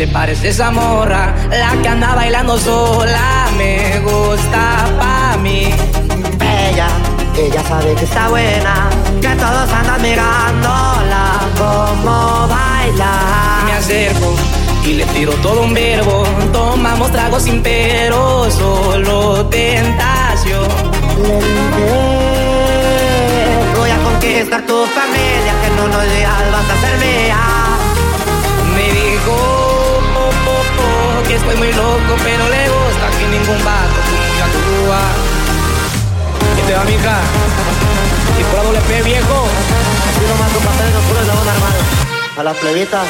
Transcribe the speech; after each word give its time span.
Le 0.00 0.06
parece 0.08 0.48
esa 0.48 0.70
morra? 0.70 1.34
La 1.50 1.72
que 1.82 1.88
anda 1.88 2.14
bailando 2.14 2.58
sola, 2.58 3.48
me 3.58 4.00
gusta 4.00 4.88
pa' 4.98 5.36
mí. 5.36 5.74
Ella, 6.40 6.88
ella 7.36 7.62
sabe 7.68 7.94
que 7.94 8.04
está 8.04 8.30
buena, 8.30 8.88
que 9.20 9.28
todos 9.28 9.70
andan 9.70 10.00
mirándola 10.00 11.24
como 11.58 12.48
baila. 12.48 13.12
Me 13.66 13.72
acerco 13.72 14.34
y 14.86 14.94
le 14.94 15.04
tiro 15.12 15.32
todo 15.42 15.64
un 15.64 15.74
verbo. 15.74 16.24
Tomamos 16.50 17.12
tragos 17.12 17.42
sin 17.42 17.62
pero, 17.62 18.50
solo 18.50 19.44
tentación. 19.48 20.68
Le 21.20 21.34
dije, 21.46 21.90
voy 23.76 23.90
a 23.90 23.98
conquistar 23.98 24.62
tu 24.62 24.78
familia, 24.98 25.52
que 25.62 25.70
no 25.76 25.88
nos 25.88 26.04
digas 26.14 26.52
vas 26.54 26.70
a 26.70 26.76
ser 26.80 26.96
mía. 27.04 27.42
Me 28.74 28.86
dijo 28.98 29.59
que 31.30 31.36
estoy 31.36 31.56
muy 31.56 31.72
loco, 31.72 32.16
pero 32.24 32.48
le 32.48 32.68
gusta 32.68 33.06
que 33.16 33.26
ningún 33.28 33.64
vato 33.64 34.00
yo 34.36 34.44
actúa. 34.44 35.00
¿Qué 36.56 36.62
te 36.62 36.74
va, 36.74 36.84
mija? 36.84 37.20
Y 38.40 38.42
por 38.50 38.64
doble 38.64 38.80
P, 38.80 39.02
viejo. 39.04 39.46
Así 40.08 40.26
nomás 40.26 40.50
un 40.56 40.64
papel 40.64 40.92
no 40.92 41.00
puro 41.06 41.20
de 41.20 41.30
una 41.30 41.52
hermano. 41.54 41.78
A 42.36 42.42
las 42.42 42.56
plebitas. 42.56 43.06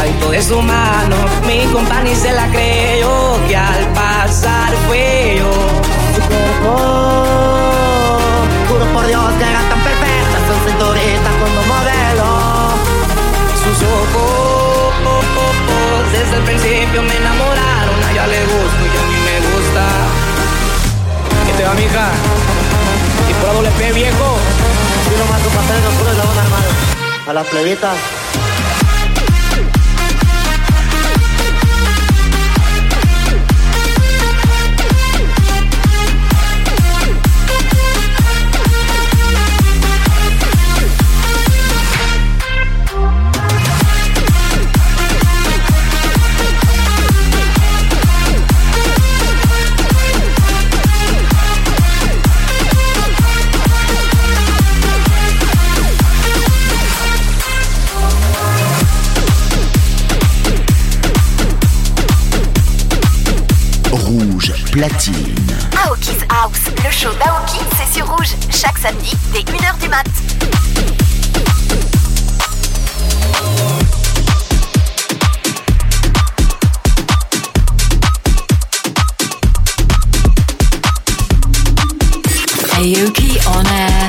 Pegadito 0.00 0.30
de 0.30 0.42
su 0.42 0.62
mano. 0.62 1.16
Mi 1.46 1.64
compañía 1.72 2.16
se 2.16 2.32
la 2.32 2.46
creyó 2.48 3.38
que 3.48 3.56
al 3.56 3.86
pasar 3.92 4.72
fue 4.86 5.36
yo. 5.38 5.52
Su 6.14 6.20
cuerpo, 6.22 6.76
juro 8.68 8.84
por 8.92 9.06
Dios 9.06 9.32
que 9.38 9.44
eran 9.44 9.68
tan 9.68 9.80
perfectas, 9.80 10.40
son 10.48 10.58
cinturita 10.66 11.30
como 11.40 11.60
modelo. 11.74 12.28
Sus 13.62 13.78
ojos 13.82 14.94
desde 16.12 16.36
el 16.36 16.42
principio 16.44 17.02
me 17.02 17.16
enamoraron. 17.16 18.04
A 18.04 18.12
ella 18.12 18.26
le 18.26 18.40
gusto 18.44 18.82
y 18.84 18.96
a 18.96 19.04
mí 19.08 19.16
me 19.28 19.36
gusta. 19.48 19.84
¿Qué 21.46 21.52
te 21.52 21.64
va, 21.64 21.74
mija? 21.74 22.06
Y 23.28 23.32
por 23.34 23.54
doble 23.54 23.70
P, 23.70 23.92
viejo. 23.92 24.38
Así 25.00 25.16
nomás 25.18 25.46
un 25.46 25.52
papel 25.52 25.82
no 25.84 25.90
puro 25.90 26.10
de 26.14 26.32
una 26.32 26.42
hermano. 26.42 26.70
A 27.26 27.32
las 27.32 27.46
plebitas. 27.46 27.96
Platine. 64.80 65.34
Aoki's 65.84 66.24
House, 66.30 66.70
le 66.82 66.90
show 66.90 67.10
d'Aoki, 67.18 67.58
c'est 67.76 67.98
sur 67.98 68.08
rouge, 68.08 68.34
chaque 68.50 68.78
samedi 68.78 69.14
dès 69.30 69.40
1h 69.40 69.78
du 69.78 69.88
mat. 69.88 70.06
Aoki 82.78 83.38
on 83.46 83.64
air. 83.64 83.99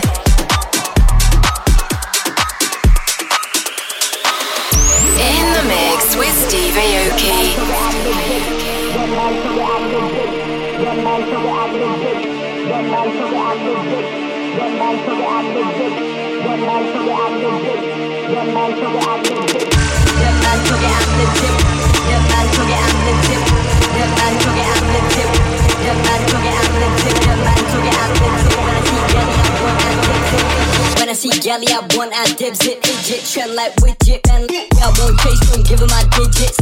When 31.51 31.67
I 31.67 31.83
want 31.99 32.15
I 32.15 32.31
dibs 32.39 32.63
it, 32.63 32.79
idiot, 32.79 33.27
trend 33.27 33.59
like 33.59 33.75
widget, 33.83 34.23
and 34.31 34.47
I 34.79 34.87
won't 34.95 35.19
chase, 35.19 35.35
don't 35.51 35.67
give 35.67 35.83
him 35.83 35.91
my 35.91 35.99
digits. 36.15 36.55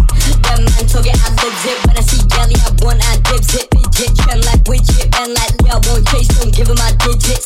That 0.50 0.66
man 0.66 0.82
talk 0.90 1.06
it, 1.06 1.14
I 1.14 1.30
lives 1.30 1.62
it. 1.70 1.78
When 1.86 1.94
I 1.94 2.02
see 2.02 2.26
Gally, 2.26 2.58
I 2.58 2.74
want 2.82 2.98
I 3.06 3.22
dibs 3.30 3.54
it, 3.54 3.70
idiot, 3.70 4.18
trend 4.18 4.42
like 4.50 4.66
widget, 4.66 5.14
and 5.22 5.38
like 5.38 5.54
I 5.70 5.78
won't 5.78 6.10
chase, 6.10 6.26
don't 6.34 6.50
give 6.50 6.74
him 6.74 6.82
my 6.82 6.90
digits. 7.06 7.46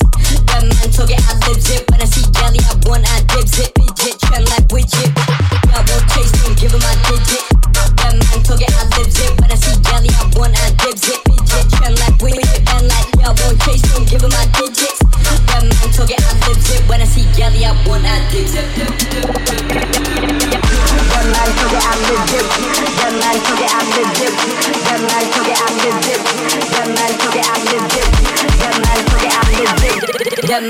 That 0.55 0.63
man 0.71 0.87
talk 0.95 1.11
it, 1.11 1.19
I 1.19 1.35
lives 1.43 1.67
it. 1.67 1.83
When 1.91 1.99
I 1.99 2.07
see 2.07 2.23
Gally, 2.31 2.63
I 2.63 2.79
want 2.87 3.03
I 3.11 3.19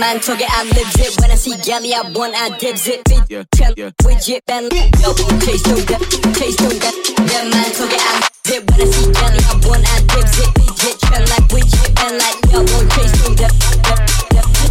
man 0.04 0.20
talk 0.20 0.42
it, 0.42 0.52
I 0.52 0.64
lives 0.76 1.00
it. 1.00 1.16
When 1.22 1.32
I 1.32 1.36
see 1.36 1.56
Gally, 1.64 1.96
I 1.96 2.02
want 2.12 2.36
I 2.36 2.52
dibs 2.58 2.88
it. 2.88 3.06
Bitch, 3.06 3.24
Yeah, 3.32 3.44
yeah. 3.78 3.92
widget, 4.04 4.44
and 4.52 4.68
yo, 5.00 5.16
chase 5.40 5.64
no 5.72 5.80
that, 5.88 6.04
chase 6.36 6.60
no 6.60 6.68
that. 6.84 6.96
That 7.32 7.44
man 7.48 7.72
talk 7.72 7.88
it, 7.88 8.04
I 8.04 8.20
lives 8.20 8.52
it. 8.52 8.62
When 8.68 8.84
I 8.84 8.88
see 8.92 9.08
Gally, 9.16 9.40
I 9.48 9.56
want 9.64 9.88
I 9.88 10.04
dibs 10.12 10.36
it. 10.44 10.50
Bitch, 10.60 11.00
trend 11.08 11.26
like 11.32 11.48
widget, 11.56 11.96
and 12.04 12.20
like 12.20 12.40
yo, 12.52 12.60
chase 12.92 13.16
no 13.24 13.32
that, 13.40 13.54
that. 13.88 14.00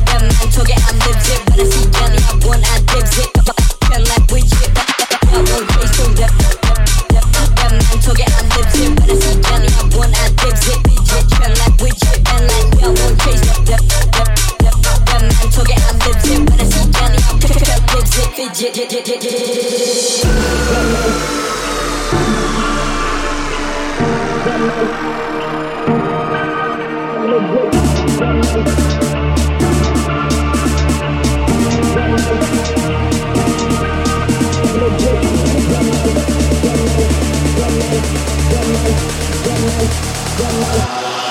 That 0.05 0.21
man 0.21 0.47
talk 0.53 0.69
it, 0.69 0.77
I 0.77 0.93
lives 1.01 1.29
it. 1.33 1.41
When 1.49 1.61
I 1.61 1.65
see 1.65 1.89
Gally, 1.89 2.21
I 2.21 2.33
want 2.45 2.65
I 2.69 2.82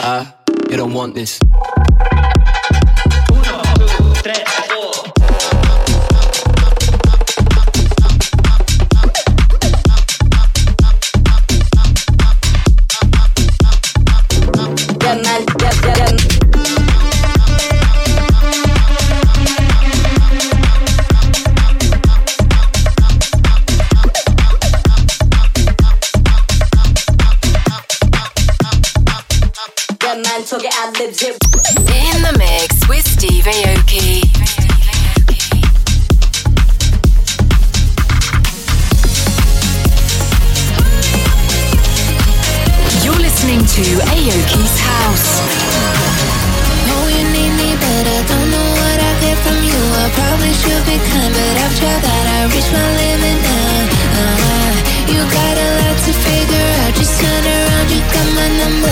I, 0.03 0.33
you 0.69 0.75
don't 0.75 0.93
want 0.93 1.15
this. 1.15 1.39
That 30.11 30.27
man 30.27 30.43
talk 30.43 30.59
it, 30.59 30.75
I 30.75 30.91
lives 30.99 31.23
it. 31.23 31.39
In 31.87 32.19
the 32.19 32.35
mix 32.35 32.75
with 32.91 33.07
Steve 33.07 33.47
Aoki. 33.47 34.27
You're 43.07 43.23
listening 43.23 43.63
to 43.63 43.83
Aoki's 44.11 44.75
House. 44.83 45.27
Know 46.91 47.07
you 47.07 47.23
need 47.31 47.55
me, 47.55 47.71
but 47.79 48.03
I 48.03 48.19
don't 48.27 48.51
know 48.51 48.67
what 48.83 48.97
I 48.99 49.11
get 49.23 49.39
from 49.47 49.63
you. 49.63 49.79
I 49.95 50.11
probably 50.11 50.51
should 50.59 50.83
be 50.91 50.99
kind, 51.07 51.31
but 51.31 51.55
I've 51.55 51.75
tried 51.79 52.03
that. 52.03 52.25
I 52.35 52.51
reached 52.51 52.73
my 52.75 52.83
limit 52.99 53.37
now. 53.47 53.79
Uh, 54.19 54.75
you 55.07 55.23
got 55.23 55.55
a 55.55 55.67
lot 55.79 55.95
to 56.03 56.11
figure 56.11 56.67
out. 56.83 56.99
Just 56.99 57.15
turn 57.15 57.43
around, 57.47 57.87
you 57.87 58.03
got 58.11 58.27
my 58.35 58.47
number. 58.59 58.90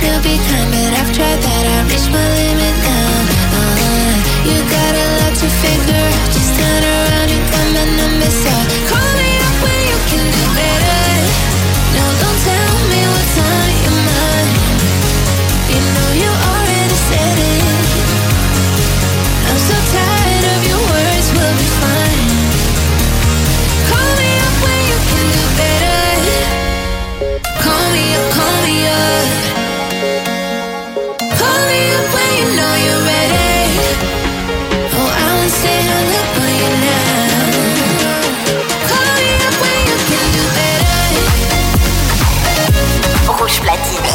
Should 0.00 0.22
be 0.22 0.36
kind, 0.48 0.70
but 0.72 0.92
I've 0.98 1.12
tried 1.12 1.40
that. 1.44 1.64
I 1.66 1.88
reached 1.88 2.10
my 2.10 2.29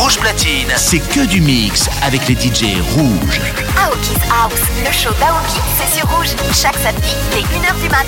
Rouge 0.05 0.19
Platine, 0.19 0.71
c'est 0.77 1.00
que 1.00 1.25
du 1.25 1.41
mix 1.41 1.89
avec 2.03 2.27
les 2.27 2.35
DJ 2.35 2.79
rouges. 2.93 3.41
Aoki's 3.75 4.21
House, 4.29 4.62
le 4.85 4.91
show 4.91 5.09
d'Aoki, 5.19 5.59
c'est 5.79 5.97
sur 5.97 6.07
Rouge. 6.07 6.29
Chaque 6.53 6.77
samedi, 6.77 7.15
dès 7.31 7.39
1h 7.39 7.81
du 7.81 7.89
mat. 7.89 8.05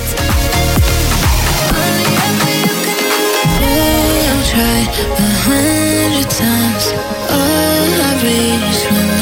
A 5.09 5.27
hundred 5.47 6.29
times 6.29 6.93
I've 7.31 8.21
reached 8.21 9.16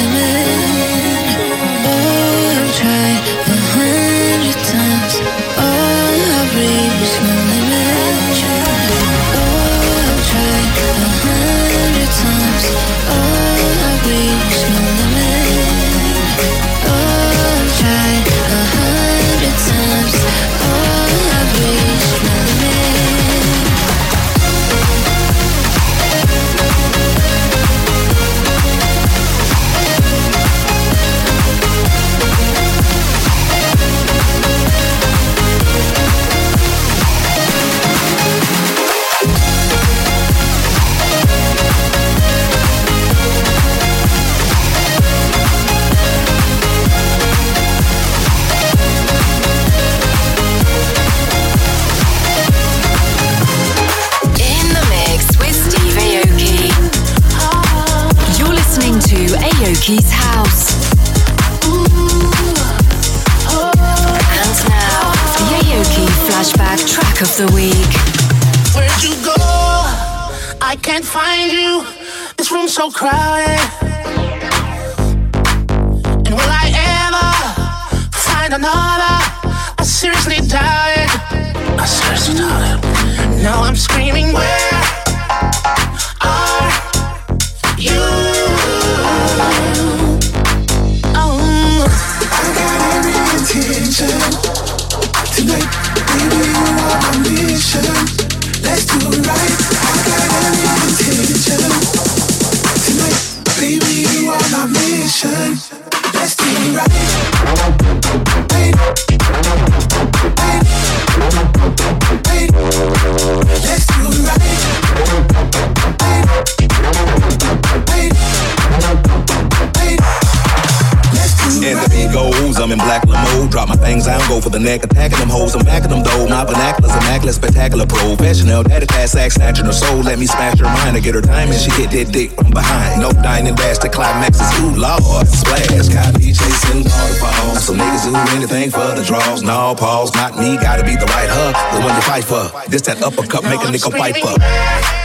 The 124.55 124.61
neck 124.63 124.85
attacking 124.85 125.19
them 125.19 125.27
hoes, 125.27 125.53
I'm 125.53 125.65
backing 125.65 125.89
them 125.89 126.01
though. 126.01 126.29
My 126.29 126.45
vernacular's 126.45 126.95
immaculate, 126.95 127.35
spectacular, 127.35 127.85
professional. 127.85 128.63
Daddy 128.63 128.85
pass, 128.85 129.13
act, 129.13 129.33
snatching 129.33 129.65
her 129.65 129.73
soul. 129.73 129.99
Let 129.99 130.17
me 130.17 130.27
smash 130.27 130.59
her 130.59 130.63
mind. 130.63 130.95
I 130.95 131.01
get 131.01 131.13
her 131.13 131.21
time 131.21 131.51
and 131.51 131.59
she 131.59 131.69
hit 131.71 131.91
that 131.91 132.13
dick 132.13 132.31
from 132.31 132.51
behind. 132.51 133.01
No 133.01 133.11
dining 133.11 133.55
dash, 133.55 133.79
the 133.79 133.89
climax 133.89 134.39
is 134.39 134.47
ooh, 134.63 134.71
lord. 134.79 135.27
Splash, 135.27 135.91
got 135.91 136.15
me 136.15 136.31
chasing 136.31 136.87
waterfalls. 136.87 137.67
Some 137.67 137.75
niggas 137.75 138.07
do 138.07 138.15
anything 138.31 138.71
for 138.71 138.95
the 138.95 139.03
draws. 139.03 139.43
No 139.43 139.75
pause, 139.75 140.15
not 140.15 140.39
me, 140.39 140.55
gotta 140.55 140.85
be 140.85 140.95
the 140.95 141.05
right 141.11 141.27
hug. 141.27 141.51
The 141.75 141.83
one 141.83 141.93
you 141.93 142.01
fight 142.07 142.23
for. 142.23 142.47
This 142.71 142.83
that 142.83 143.03
uppercut, 143.03 143.43
make 143.43 143.59
a 143.59 143.67
nigga 143.67 143.91
fight 143.91 144.15
for. 144.23 145.04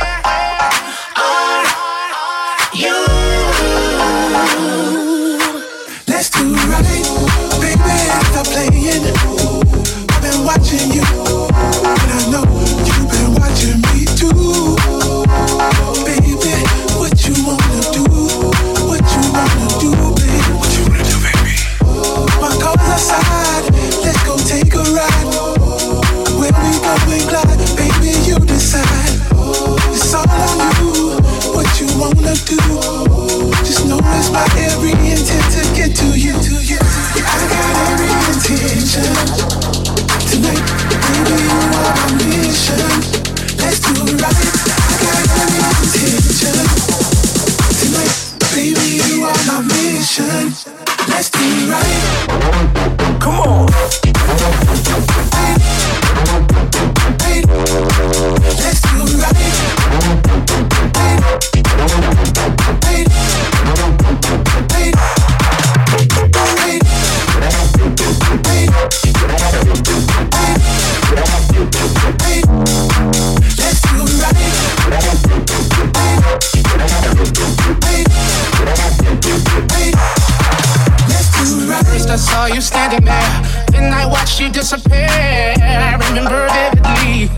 she 84.30 84.48
disappeared. 84.48 85.58
I 85.60 85.98
remember 86.08 86.46
vividly. 86.48 87.28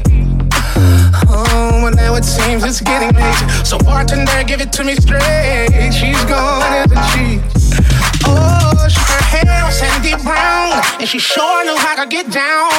Oh, 1.28 1.80
well, 1.82 1.92
now 1.92 2.14
it 2.16 2.24
seems 2.24 2.64
it's 2.64 2.80
getting 2.80 3.12
late. 3.16 3.66
So, 3.66 3.78
bartender, 3.78 4.44
give 4.44 4.60
it 4.60 4.72
to 4.74 4.84
me 4.84 4.94
straight. 4.96 5.90
She's 5.92 6.22
gone, 6.24 6.62
isn't 6.84 7.04
she? 7.12 7.40
Oh, 8.26 8.86
she, 8.88 9.00
her 9.00 9.22
hair 9.32 9.64
was 9.64 9.78
sandy 9.78 10.14
brown, 10.22 10.82
and 11.00 11.08
she 11.08 11.18
sure 11.18 11.64
knew 11.64 11.76
how 11.76 11.96
to 11.96 12.06
get 12.06 12.30
down. 12.30 12.70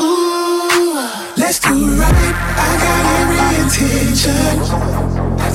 Ooh, 0.00 0.98
let's 1.36 1.60
do 1.60 1.70
it 1.70 1.98
right. 1.98 2.34
I 2.58 2.70
got 2.84 3.04
every 3.20 3.42
intention. 3.62 4.56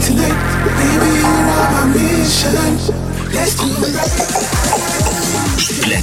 Tonight, 0.06 0.40
baby, 0.78 1.10
you're 1.20 1.48
on 1.52 1.68
my 1.74 1.84
mission. 1.94 2.78
Let's 3.34 3.56
do 3.56 3.68
it. 3.86 5.05
platine. 5.86 6.02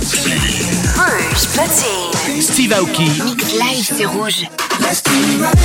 Rouge 0.97 1.47
platine. 1.55 2.41
Steve 2.41 2.73
Aoki. 2.73 3.11
Mix 3.25 3.53
live, 3.55 3.93
c'est 3.97 4.07
rouge. 4.07 4.47
Let's 4.81 5.03
do 5.03 5.11
it 5.13 5.41
right. 5.41 5.59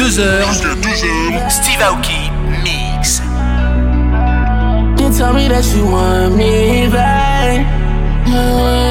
2h. 0.00 1.50
Steve 1.50 1.82
Aoki 1.82 2.30
Mix. 2.64 3.20
You. 8.26 8.89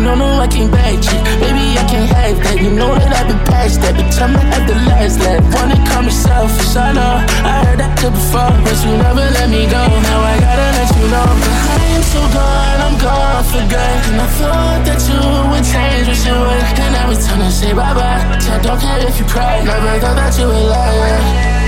no, 0.00 0.14
no, 0.14 0.40
I 0.40 0.48
can't 0.48 0.70
back 0.72 0.96
you. 0.96 1.18
Maybe 1.40 1.76
I 1.76 1.84
can't 1.84 2.08
have 2.08 2.36
that. 2.40 2.56
You 2.56 2.70
know 2.72 2.92
that 2.96 3.12
I've 3.12 3.28
been 3.28 3.42
past 3.44 3.80
that, 3.84 3.94
but 3.96 4.08
tell 4.12 4.28
me 4.28 4.40
at 4.40 4.64
the 4.64 4.76
last 4.88 5.20
lap. 5.20 5.44
Wanna 5.52 5.76
call 5.88 6.02
me 6.02 6.12
selfish, 6.12 6.74
I 6.76 6.92
know. 6.96 7.14
I 7.44 7.52
heard 7.64 7.78
that 7.80 7.92
shit 8.00 8.12
before, 8.12 8.50
but 8.64 8.76
you 8.80 8.96
never 8.96 9.26
let 9.36 9.48
me 9.52 9.68
go. 9.68 9.82
Now 9.84 10.20
I 10.24 10.34
gotta 10.40 10.68
let 10.76 10.88
you 10.96 11.06
know. 11.12 11.28
But 11.28 11.52
I 11.52 11.88
am 11.96 12.04
so 12.04 12.20
gone, 12.32 12.80
I'm 12.80 12.96
gone 12.96 13.44
for 13.44 13.64
good. 13.68 13.98
And 14.08 14.18
I 14.24 14.28
thought 14.40 14.80
that 14.88 15.00
you 15.04 15.20
would 15.52 15.64
change 15.68 16.04
what 16.08 16.20
you 16.24 16.36
were. 16.36 16.64
And 16.80 16.94
every 16.96 17.18
time 17.20 17.40
I 17.44 17.50
say 17.52 17.72
bye 17.76 17.92
bye, 17.92 18.24
I 18.24 18.56
don't 18.64 18.80
care 18.80 19.00
if 19.04 19.20
you 19.20 19.26
cry. 19.28 19.60
Never 19.62 20.00
thought 20.00 20.16
that 20.16 20.32
you 20.40 20.48
were 20.48 20.66
lying. 20.72 21.24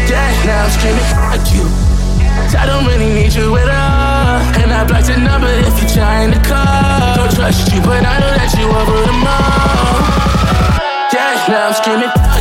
Yeah, 0.09 0.29
now 0.49 0.65
I'm 0.65 0.71
screaming, 0.73 1.09
fuck 1.13 1.45
you. 1.53 1.65
I 2.57 2.65
don't 2.67 2.85
really 2.89 3.13
need 3.13 3.33
you 3.35 3.57
at 3.57 3.69
all. 3.69 4.12
And 4.61 4.73
I 4.73 4.85
blocked 4.85 5.09
your 5.09 5.19
number 5.19 5.49
if 5.49 5.75
you're 5.81 5.91
trying 5.91 6.33
to 6.33 6.41
call. 6.41 7.17
Don't 7.17 7.33
trust 7.35 7.73
you, 7.73 7.81
but 7.83 8.05
I 8.05 8.19
know 8.21 8.33
that 8.33 8.51
you 8.57 8.65
over 8.65 8.99
them 9.07 9.21
all. 9.29 10.01
Yeah, 11.13 11.45
now 11.49 11.69
I'm 11.69 11.75
screaming. 11.75 12.32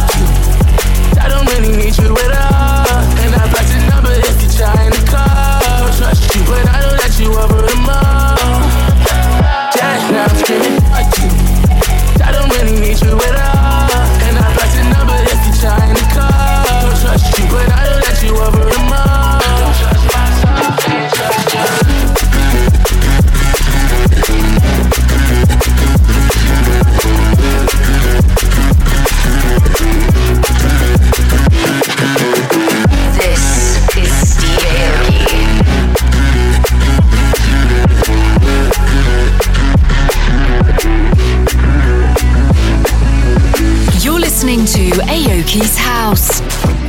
Kiss 45.51 45.75
House. 45.75 46.80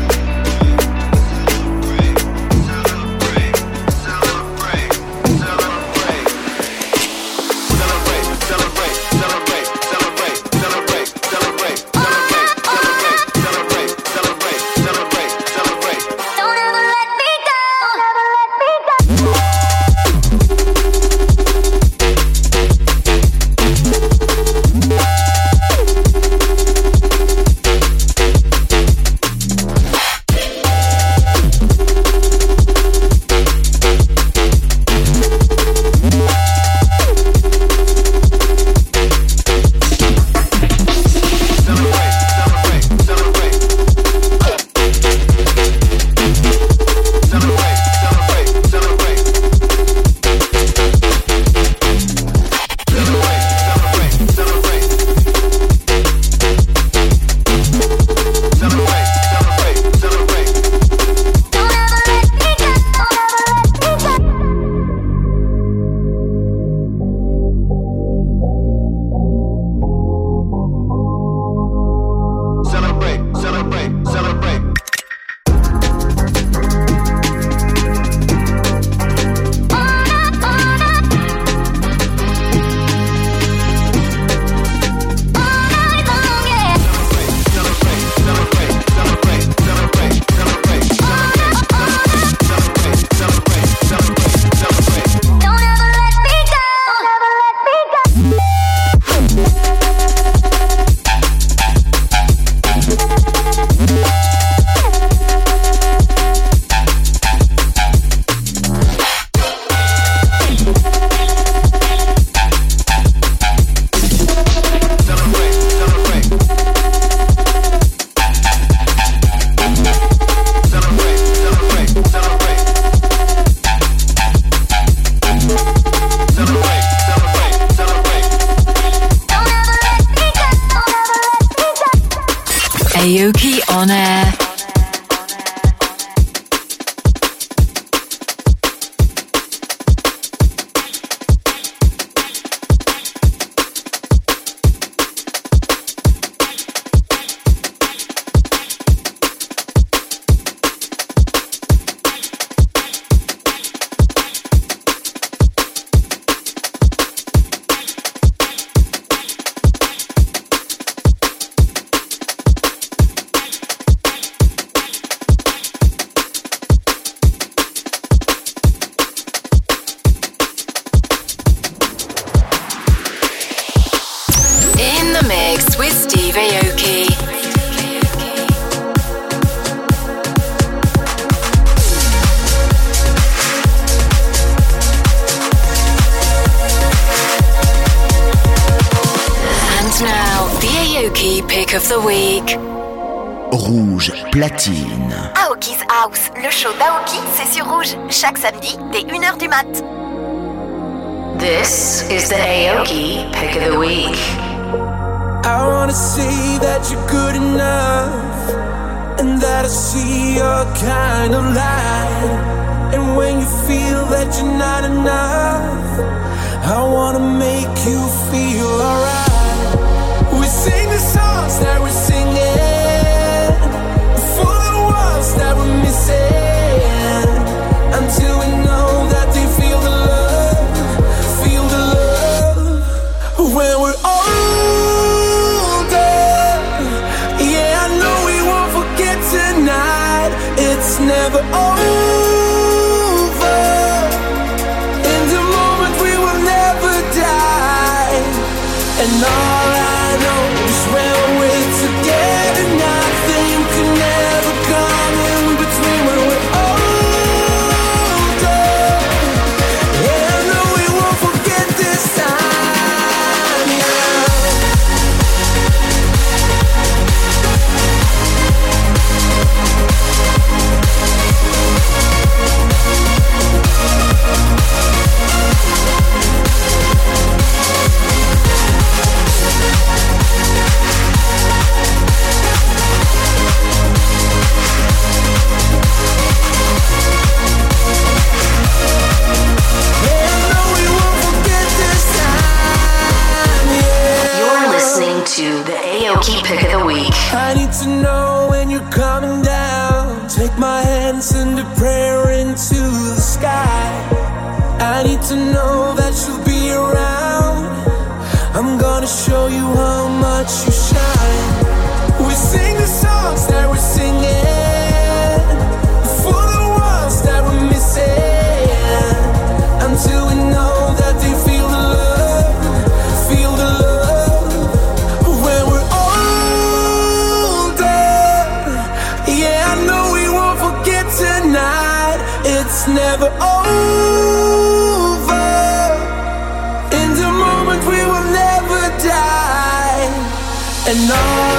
and 340.94 341.10
on 341.10 341.51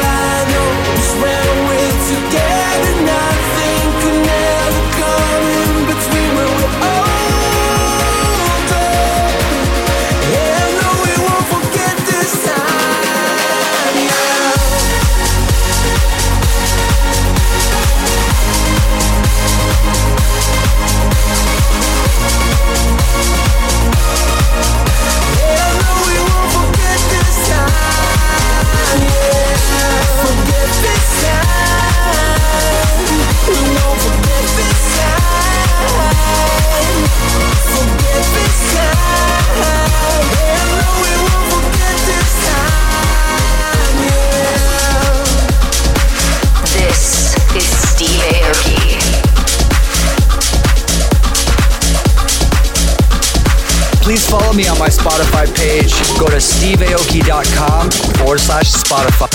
Spotify 54.94 55.46
page, 55.56 55.92
go 56.20 56.28
to 56.28 56.38
steveaoki.com 56.38 57.90
forward 58.18 58.40
slash 58.40 58.72
Spotify. 58.72 59.28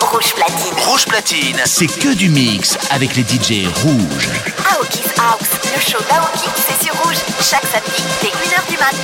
Rouge 0.00 0.34
Platine. 0.34 0.74
Rouge 0.86 1.04
Platine, 1.06 1.62
c'est 1.64 1.86
que 1.86 2.14
du 2.14 2.28
mix 2.28 2.76
avec 2.90 3.16
les 3.16 3.22
DJ 3.22 3.66
rouges. 3.82 4.28
Aoki's 4.70 5.12
House, 5.18 5.48
le 5.74 5.80
show 5.80 5.98
d'Aoki, 6.08 6.50
c'est 6.68 6.84
sur 6.84 6.94
Rouge, 7.02 7.16
chaque 7.40 7.66
samedi 7.72 8.04
dès 8.20 8.28
1h 8.28 8.68
du 8.68 8.76
mat. 8.76 8.94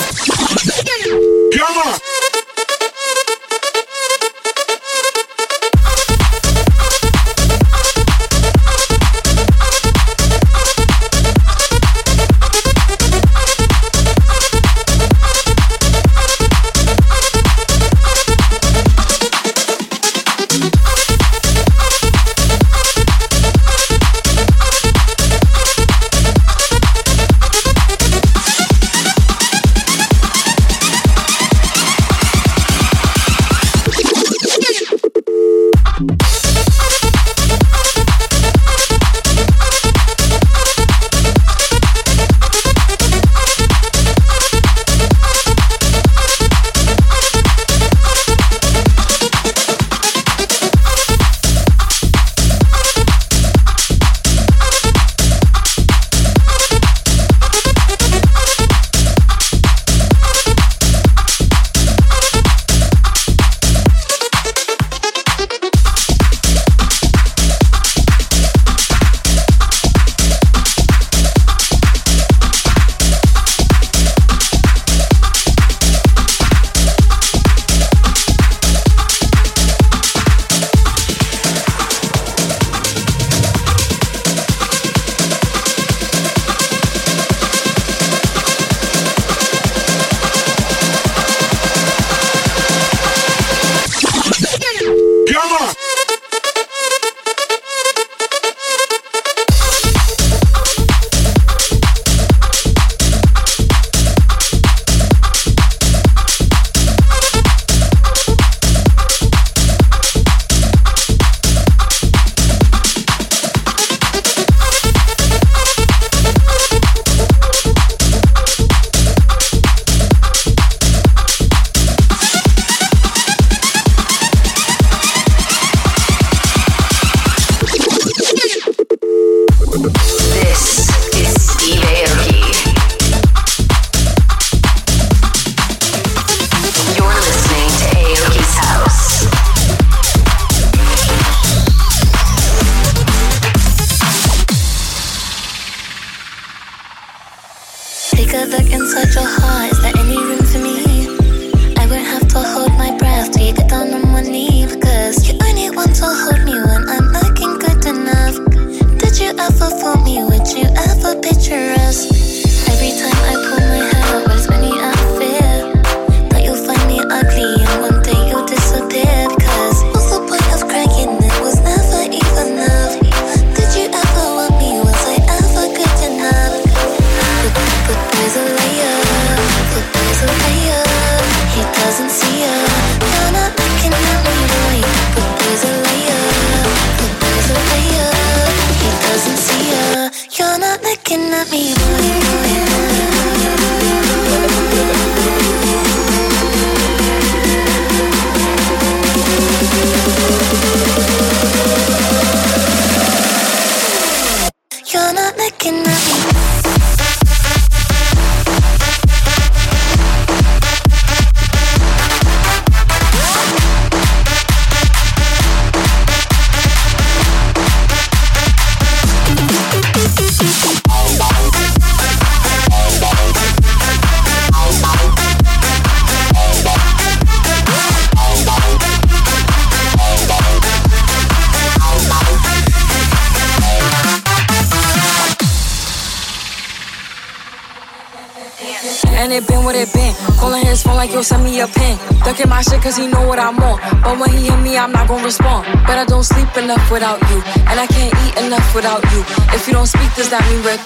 got 250.39 250.51
me 250.51 250.57
red. 250.61 250.81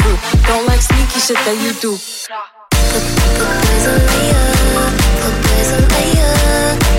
Don't 0.47 0.67
like 0.67 0.81
sneaky 0.81 1.19
shit 1.19 1.37
that 1.47 1.57
you 1.63 1.73
do. 1.81 1.99
Layer, 4.11 4.47
layer. 5.95 6.35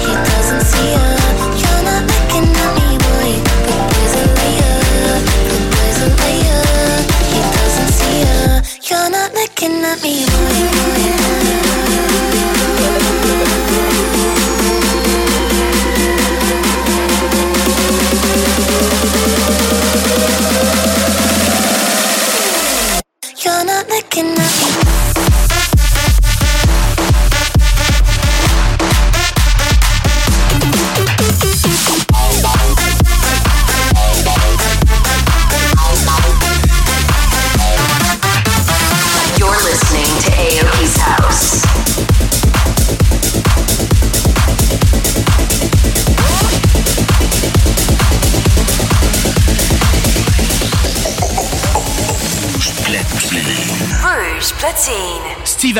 He 0.04 0.14
doesn't 0.30 0.64
see. 0.72 0.92
You're 1.62 1.84
not 1.88 2.04
looking 2.12 2.48
at 2.64 2.72
me, 2.78 2.88
boy. 3.04 3.32
Layer, 4.38 4.76
layer. 6.22 6.64
He 7.32 7.40
doesn't 7.56 7.92
see. 8.00 8.20
You're 8.90 9.10
not 9.10 9.30
looking 9.34 9.86
at 9.86 9.98
me, 10.04 10.26
boy. 10.26 10.91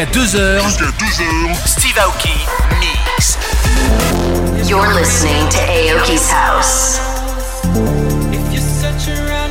Jusqu'à 0.00 0.18
2h. 0.18 1.66
Steve 1.66 1.98
Aoki 1.98 2.30
Mix. 2.78 3.36
You're 4.66 4.94
listening 4.94 5.46
to 5.50 5.58
Aoki's 5.58 6.30
House. 6.30 7.00
If 8.32 9.08
around. 9.08 9.50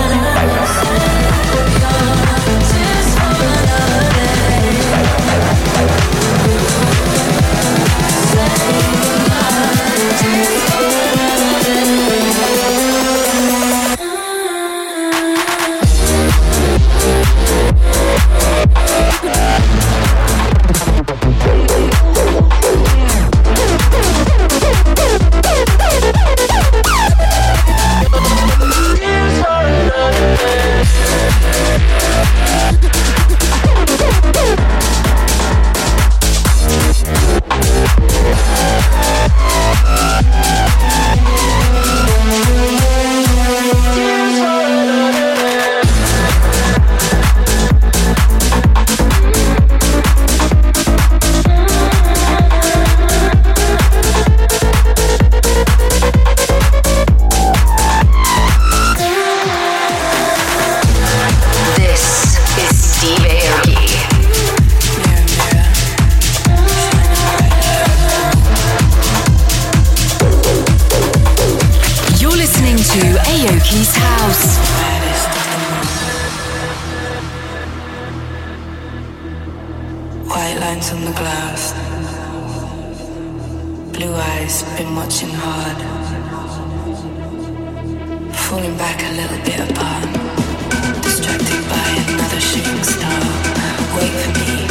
eyes, 84.51 84.63
been 84.77 84.95
watching 84.95 85.29
hard. 85.31 85.77
Falling 88.35 88.77
back 88.77 89.01
a 89.03 89.11
little 89.13 89.41
bit 89.45 89.59
apart. 89.69 90.03
Distracted 91.01 91.61
by 91.69 91.87
another 92.07 92.39
shooting 92.39 92.83
star. 92.83 93.21
Wait 93.97 94.11
for 94.11 94.39
me. 94.39 94.70